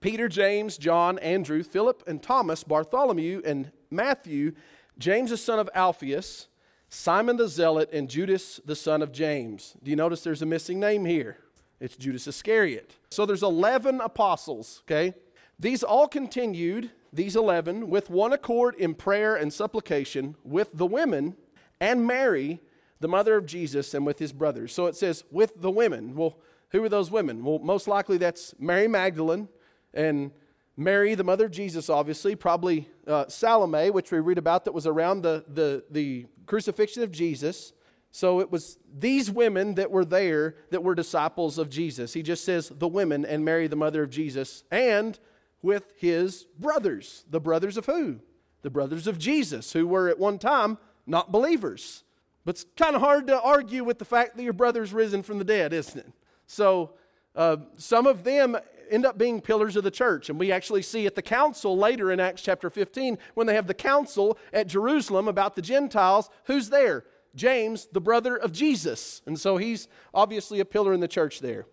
[0.00, 4.52] Peter, James, John, Andrew, Philip, and Thomas, Bartholomew, and Matthew,
[4.98, 6.48] James the son of Alphaeus,
[6.88, 9.74] Simon the Zealot, and Judas the son of James.
[9.82, 11.38] Do you notice there's a missing name here?
[11.80, 12.94] It's Judas Iscariot.
[13.10, 15.14] So there's 11 apostles, okay?
[15.58, 21.36] These all continued these 11 with one accord in prayer and supplication with the women
[21.80, 22.60] and Mary,
[23.00, 24.72] the mother of Jesus, and with his brothers.
[24.72, 26.14] So it says, with the women.
[26.14, 26.38] Well,
[26.70, 27.44] who are those women?
[27.44, 29.48] Well, most likely that's Mary Magdalene
[29.92, 30.30] and
[30.76, 34.86] Mary, the mother of Jesus, obviously, probably uh, Salome, which we read about that was
[34.86, 37.72] around the, the, the crucifixion of Jesus.
[38.10, 42.12] So it was these women that were there that were disciples of Jesus.
[42.12, 45.18] He just says the women and Mary, the mother of Jesus, and
[45.62, 47.24] with his brothers.
[47.30, 48.20] The brothers of who?
[48.62, 52.04] The brothers of Jesus, who were at one time not believers.
[52.44, 55.38] But it's kind of hard to argue with the fact that your brother's risen from
[55.38, 56.12] the dead, isn't it?
[56.46, 56.92] So
[57.34, 58.56] uh, some of them
[58.90, 60.28] end up being pillars of the church.
[60.28, 63.66] And we actually see at the council later in Acts chapter 15, when they have
[63.66, 67.04] the council at Jerusalem about the Gentiles, who's there?
[67.34, 69.22] James, the brother of Jesus.
[69.26, 71.66] And so he's obviously a pillar in the church there.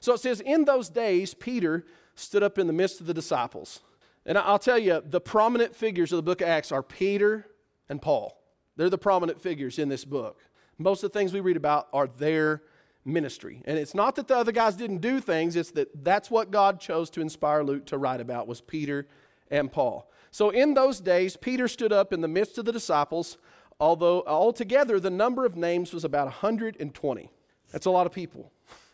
[0.00, 3.80] So it says, In those days, Peter stood up in the midst of the disciples.
[4.24, 7.46] And I'll tell you, the prominent figures of the book of Acts are Peter
[7.88, 8.40] and Paul.
[8.76, 10.40] They're the prominent figures in this book.
[10.78, 12.62] Most of the things we read about are their
[13.06, 13.62] ministry.
[13.64, 16.80] And it's not that the other guys didn't do things, it's that that's what God
[16.80, 19.06] chose to inspire Luke to write about was Peter
[19.50, 20.10] and Paul.
[20.30, 23.38] So in those days, Peter stood up in the midst of the disciples,
[23.78, 27.30] although altogether the number of names was about 120.
[27.72, 28.52] That's a lot of people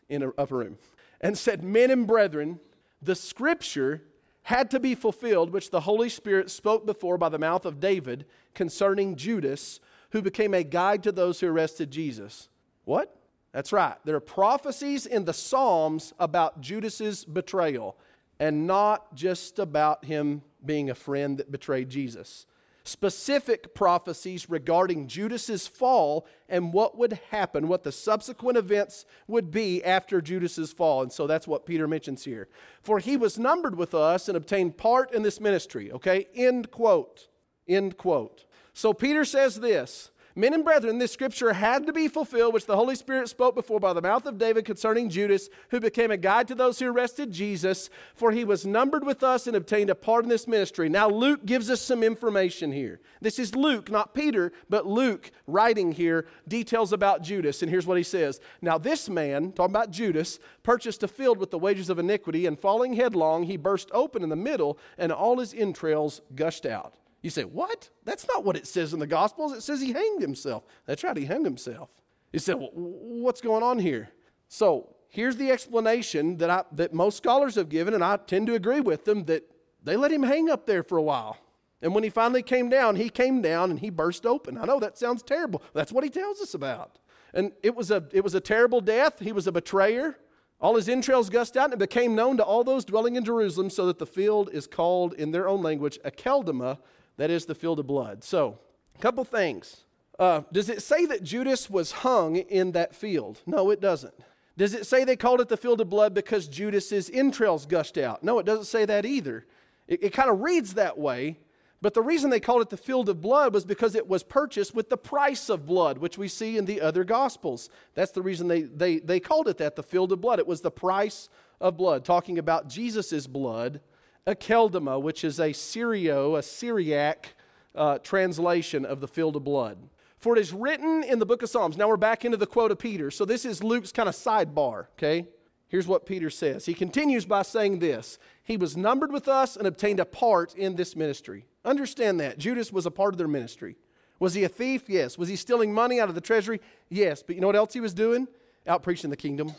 [0.09, 0.79] in an upper room.
[1.20, 2.61] And said, Men and brethren,
[3.01, 4.03] the scripture
[4.44, 8.27] had to be fulfilled, which the Holy Spirit spoke before by the mouth of David
[8.55, 12.48] concerning Judas, who became a guide to those who arrested Jesus.
[12.85, 13.16] What?
[13.52, 13.96] That's right.
[14.04, 17.96] There are prophecies in the Psalms about Judas's betrayal
[18.40, 22.46] and not just about him being a friend that betrayed Jesus.
[22.84, 29.84] Specific prophecies regarding Judas's fall and what would happen, what the subsequent events would be
[29.84, 31.02] after Judas's fall.
[31.02, 32.48] And so that's what Peter mentions here.
[32.82, 35.92] For he was numbered with us and obtained part in this ministry.
[35.92, 36.26] Okay?
[36.34, 37.28] End quote.
[37.68, 38.44] End quote.
[38.72, 42.77] So Peter says this Men and brethren, this scripture had to be fulfilled, which the
[42.77, 46.49] Holy Spirit spoke before by the mouth of David concerning Judas, who became a guide
[46.49, 50.25] to those who arrested Jesus, for he was numbered with us and obtained a part
[50.25, 50.88] in this ministry.
[50.88, 53.01] Now, Luke gives us some information here.
[53.21, 57.61] This is Luke, not Peter, but Luke writing here details about Judas.
[57.61, 61.51] And here's what he says Now, this man, talking about Judas, purchased a field with
[61.51, 65.38] the wages of iniquity, and falling headlong, he burst open in the middle, and all
[65.38, 66.95] his entrails gushed out.
[67.22, 67.88] You say, What?
[68.04, 69.52] That's not what it says in the Gospels.
[69.52, 70.64] It says he hanged himself.
[70.87, 71.88] That's right, he hung himself.
[72.32, 74.11] You say, well, What's going on here?
[74.48, 78.54] So here's the explanation that, I, that most scholars have given, and I tend to
[78.54, 79.44] agree with them that
[79.82, 81.38] they let him hang up there for a while.
[81.80, 84.56] And when he finally came down, he came down and he burst open.
[84.56, 85.62] I know that sounds terrible.
[85.74, 86.98] That's what he tells us about.
[87.35, 89.18] And it was a, it was a terrible death.
[89.18, 90.16] He was a betrayer.
[90.61, 93.68] All his entrails gushed out and it became known to all those dwelling in Jerusalem,
[93.68, 96.78] so that the field is called in their own language Akeldama,
[97.16, 98.25] that is the field of blood.
[98.25, 98.59] So,
[98.96, 99.85] a couple things.
[100.18, 103.40] Uh, does it say that Judas was hung in that field?
[103.46, 104.14] No, it doesn't.
[104.57, 108.22] Does it say they called it the field of blood because Judas's entrails gushed out?
[108.22, 109.46] No, it doesn't say that either.
[109.88, 111.38] It, it kind of reads that way,
[111.81, 114.75] but the reason they called it the field of blood was because it was purchased
[114.75, 117.70] with the price of blood, which we see in the other gospels.
[117.94, 120.38] That's the reason they, they, they called it that, the field of blood.
[120.38, 121.29] It was the price
[121.61, 123.81] of blood, talking about Jesus' blood
[124.26, 127.35] Akeldama, which is a Syrio, a Syriac
[127.74, 129.78] uh, translation of the field of blood.
[130.18, 131.76] For it is written in the book of Psalms.
[131.76, 133.11] Now we're back into the quote of Peter.
[133.11, 135.26] So this is Luke's kind of sidebar, okay?
[135.66, 136.66] Here's what Peter says.
[136.66, 140.76] He continues by saying this He was numbered with us and obtained a part in
[140.76, 141.46] this ministry.
[141.64, 142.38] Understand that.
[142.38, 143.76] Judas was a part of their ministry.
[144.20, 144.85] Was he a thief?
[144.88, 145.18] Yes.
[145.18, 146.61] Was he stealing money out of the treasury?
[146.88, 147.24] Yes.
[147.24, 148.28] But you know what else he was doing?
[148.68, 149.52] Out preaching the kingdom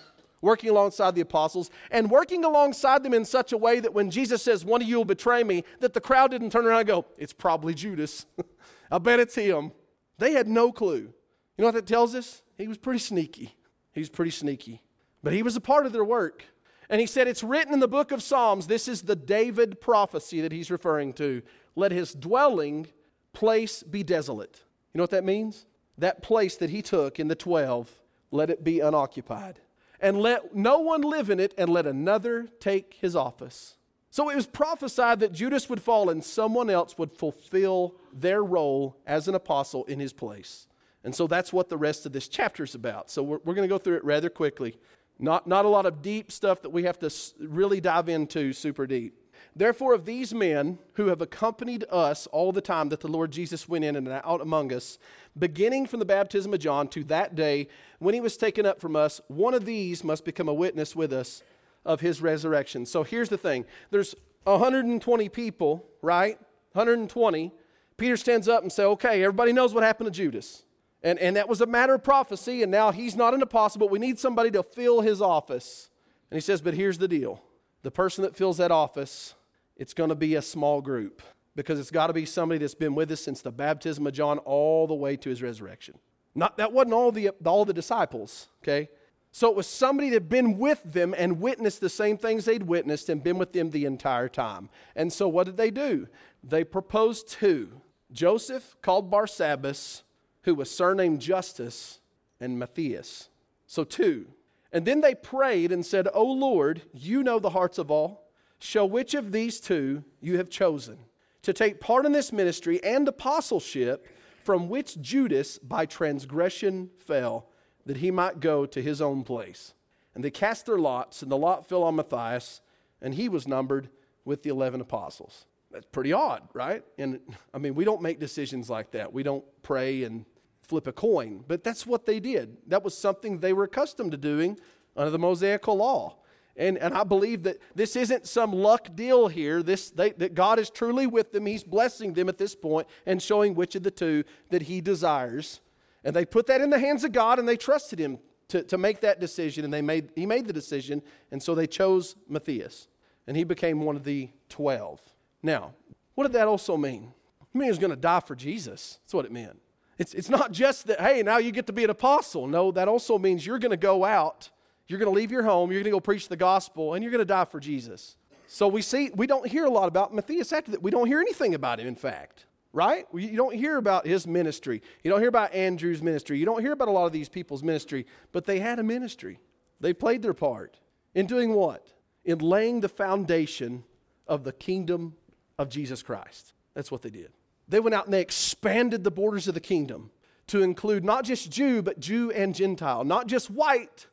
[0.43, 4.43] working alongside the apostles, and working alongside them in such a way that when Jesus
[4.43, 7.05] says, One of you will betray me, that the crowd didn't turn around and go,
[7.17, 8.27] It's probably Judas.
[8.91, 9.71] I bet it's him.
[10.19, 11.13] They had no clue.
[11.57, 12.43] You know what that tells us?
[12.57, 13.55] He was pretty sneaky.
[13.93, 14.81] He was pretty sneaky.
[15.23, 16.43] But he was a part of their work.
[16.89, 18.67] And he said, It's written in the book of Psalms.
[18.67, 21.41] This is the David prophecy that he's referring to.
[21.75, 22.87] Let his dwelling
[23.31, 24.61] place be desolate.
[24.93, 25.65] You know what that means?
[25.97, 27.89] That place that he took in the 12,
[28.31, 29.59] let it be unoccupied
[30.03, 33.77] and let no one live in it, and let another take his office.
[34.11, 38.95] So it was prophesied that Judas would fall and someone else would fulfill their role
[39.07, 40.67] as an apostle in his place.
[41.03, 43.09] And so that's what the rest of this chapter is about.
[43.09, 44.77] So we're, we're going to go through it rather quickly.
[45.17, 47.09] Not, not a lot of deep stuff that we have to
[47.39, 49.17] really dive into super deep.
[49.55, 53.69] Therefore, of these men who have accompanied us all the time that the Lord Jesus
[53.69, 54.97] went in and out among us,
[55.37, 57.67] beginning from the baptism of John to that day
[57.99, 61.13] when he was taken up from us, one of these must become a witness with
[61.13, 61.43] us
[61.85, 62.85] of his resurrection.
[62.85, 66.37] So here's the thing there's 120 people, right?
[66.71, 67.51] 120.
[67.95, 70.63] Peter stands up and says, Okay, everybody knows what happened to Judas.
[71.03, 73.91] And, and that was a matter of prophecy, and now he's not an apostle, but
[73.91, 75.89] we need somebody to fill his office.
[76.31, 77.41] And he says, But here's the deal
[77.83, 79.35] the person that fills that office
[79.83, 81.21] it's going to be a small group
[81.57, 84.37] because it's got to be somebody that's been with us since the baptism of John
[84.37, 85.95] all the way to his resurrection.
[86.33, 88.87] Not, that wasn't all the, all the disciples, okay?
[89.33, 92.63] So it was somebody that had been with them and witnessed the same things they'd
[92.63, 94.69] witnessed and been with them the entire time.
[94.95, 96.07] And so what did they do?
[96.41, 100.03] They proposed two Joseph, called Barsabbas,
[100.43, 101.99] who was surnamed Justus,
[102.39, 103.27] and Matthias.
[103.67, 104.27] So two.
[104.71, 108.22] And then they prayed and said, O Lord, you know the hearts of all.
[108.65, 110.99] Show which of these two you have chosen
[111.41, 114.07] to take part in this ministry and apostleship
[114.41, 117.49] from which Judas by transgression fell,
[117.85, 119.73] that he might go to his own place.
[120.15, 122.61] And they cast their lots, and the lot fell on Matthias,
[123.01, 123.89] and he was numbered
[124.23, 125.45] with the 11 apostles.
[125.69, 126.85] That's pretty odd, right?
[126.97, 127.19] And
[127.53, 129.11] I mean, we don't make decisions like that.
[129.11, 130.23] We don't pray and
[130.61, 132.59] flip a coin, but that's what they did.
[132.67, 134.57] That was something they were accustomed to doing
[134.95, 136.15] under the Mosaical law.
[136.55, 139.63] And, and I believe that this isn't some luck deal here.
[139.63, 141.47] This, they, that God is truly with them.
[141.47, 145.61] He's blessing them at this point and showing which of the two that He desires.
[146.03, 148.77] And they put that in the hands of God and they trusted Him to, to
[148.77, 149.63] make that decision.
[149.65, 151.01] And they made, He made the decision.
[151.31, 152.87] And so they chose Matthias.
[153.27, 155.01] And he became one of the 12.
[155.41, 155.73] Now,
[156.15, 157.13] what did that also mean?
[157.41, 158.99] It mean he was going to die for Jesus.
[159.03, 159.59] That's what it meant.
[159.97, 162.47] It's, it's not just that, hey, now you get to be an apostle.
[162.47, 164.49] No, that also means you're going to go out
[164.87, 167.11] you're going to leave your home, you're going to go preach the gospel, and you're
[167.11, 168.17] going to die for Jesus.
[168.47, 170.83] So we see, we don't hear a lot about Matthias after that.
[170.83, 173.05] We don't hear anything about him, in fact, right?
[173.13, 174.81] You don't hear about his ministry.
[175.03, 176.37] You don't hear about Andrew's ministry.
[176.37, 179.39] You don't hear about a lot of these people's ministry, but they had a ministry.
[179.79, 180.77] They played their part
[181.15, 181.87] in doing what?
[182.25, 183.83] In laying the foundation
[184.27, 185.15] of the kingdom
[185.57, 186.53] of Jesus Christ.
[186.73, 187.31] That's what they did.
[187.67, 190.11] They went out and they expanded the borders of the kingdom
[190.47, 194.07] to include not just Jew, but Jew and Gentile, not just white,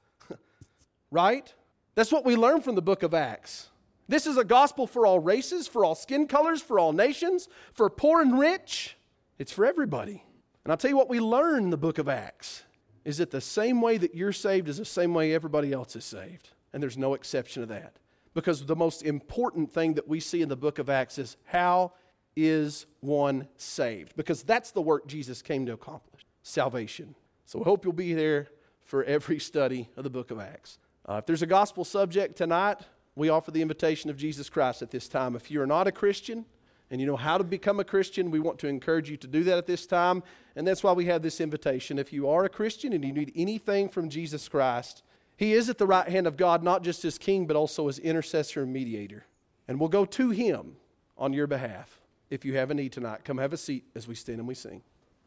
[1.11, 1.53] right?
[1.95, 3.69] That's what we learn from the book of Acts.
[4.09, 7.89] This is a gospel for all races, for all skin colors, for all nations, for
[7.89, 8.97] poor and rich.
[9.39, 10.25] It's for everybody.
[10.65, 12.65] And I'll tell you what we learn in the book of Acts
[13.05, 16.05] is that the same way that you're saved is the same way everybody else is
[16.05, 16.51] saved.
[16.73, 17.97] And there's no exception to that.
[18.35, 21.93] Because the most important thing that we see in the book of Acts is how
[22.37, 24.15] is one saved?
[24.17, 27.15] Because that's the work Jesus came to accomplish salvation.
[27.47, 28.49] So I hope you'll be there
[28.85, 30.79] for every study of the book of Acts.
[31.11, 32.79] Uh, if there's a gospel subject tonight,
[33.17, 35.35] we offer the invitation of Jesus Christ at this time.
[35.35, 36.45] If you're not a Christian
[36.89, 39.43] and you know how to become a Christian, we want to encourage you to do
[39.43, 40.23] that at this time.
[40.55, 41.99] And that's why we have this invitation.
[41.99, 45.03] If you are a Christian and you need anything from Jesus Christ,
[45.37, 47.99] He is at the right hand of God, not just as King, but also as
[47.99, 49.27] intercessor and mediator.
[49.67, 50.77] And we'll go to Him
[51.19, 52.01] on your behalf.
[52.31, 54.55] If you have a need tonight, come have a seat as we stand and we
[54.55, 54.81] sing.